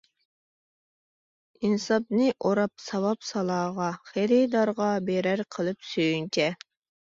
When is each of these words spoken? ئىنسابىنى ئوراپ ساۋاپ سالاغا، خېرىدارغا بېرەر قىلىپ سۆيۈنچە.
ئىنسابىنى 1.67 2.31
ئوراپ 2.41 2.83
ساۋاپ 2.87 3.29
سالاغا، 3.33 3.93
خېرىدارغا 4.11 4.91
بېرەر 5.13 5.49
قىلىپ 5.57 5.91
سۆيۈنچە. 5.95 6.53